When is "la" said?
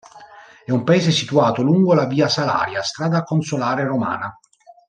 1.93-2.07